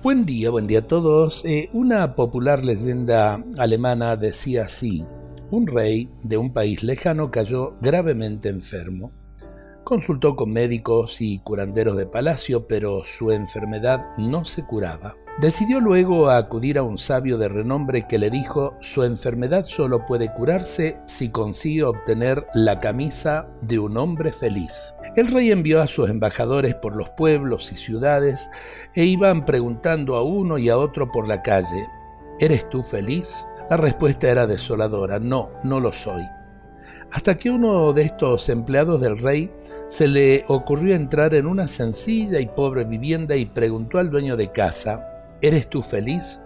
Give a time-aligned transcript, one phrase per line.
[0.00, 1.44] Buen día, buen día a todos.
[1.44, 5.04] Eh, una popular leyenda alemana decía así,
[5.50, 9.10] un rey de un país lejano cayó gravemente enfermo.
[9.82, 15.16] Consultó con médicos y curanderos de palacio, pero su enfermedad no se curaba.
[15.40, 20.32] Decidió luego acudir a un sabio de renombre que le dijo su enfermedad solo puede
[20.32, 24.94] curarse si consigue obtener la camisa de un hombre feliz.
[25.18, 28.50] El rey envió a sus embajadores por los pueblos y ciudades
[28.94, 31.88] e iban preguntando a uno y a otro por la calle,
[32.38, 33.44] ¿Eres tú feliz?
[33.68, 36.22] La respuesta era desoladora, no, no lo soy.
[37.10, 39.50] Hasta que uno de estos empleados del rey
[39.88, 44.52] se le ocurrió entrar en una sencilla y pobre vivienda y preguntó al dueño de
[44.52, 45.04] casa,
[45.42, 46.38] ¿Eres tú feliz?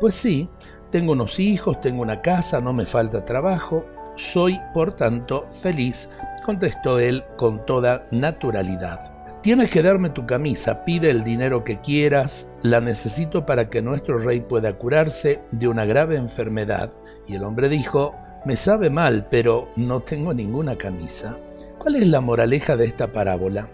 [0.00, 0.48] Pues sí,
[0.92, 3.84] tengo unos hijos, tengo una casa, no me falta trabajo,
[4.16, 6.10] soy, por tanto, feliz,
[6.44, 8.98] contestó él con toda naturalidad.
[9.42, 14.18] Tienes que darme tu camisa, pide el dinero que quieras, la necesito para que nuestro
[14.18, 16.92] rey pueda curarse de una grave enfermedad.
[17.28, 18.14] Y el hombre dijo,
[18.44, 21.36] me sabe mal, pero no tengo ninguna camisa.
[21.78, 23.68] ¿Cuál es la moraleja de esta parábola?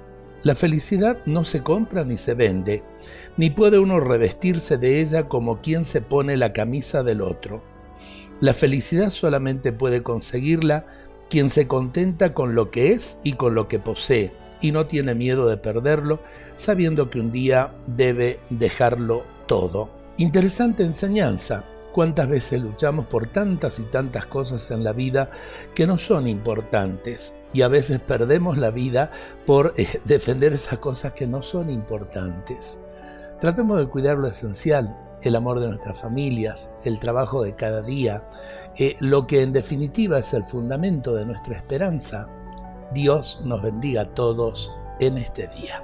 [0.45, 2.83] La felicidad no se compra ni se vende,
[3.37, 7.63] ni puede uno revestirse de ella como quien se pone la camisa del otro.
[8.43, 10.85] La felicidad solamente puede conseguirla
[11.31, 15.15] quien se contenta con lo que es y con lo que posee, y no tiene
[15.15, 16.19] miedo de perderlo,
[16.57, 19.91] sabiendo que un día debe dejarlo todo.
[20.17, 21.65] Interesante enseñanza.
[21.93, 25.31] ¿Cuántas veces luchamos por tantas y tantas cosas en la vida
[25.73, 27.37] que no son importantes?
[27.53, 29.13] Y a veces perdemos la vida
[29.47, 32.81] por eh, defender esas cosas que no son importantes.
[33.39, 38.29] Tratemos de cuidar lo esencial, el amor de nuestras familias, el trabajo de cada día,
[38.77, 42.29] eh, lo que en definitiva es el fundamento de nuestra esperanza.
[42.93, 45.83] Dios nos bendiga a todos en este día.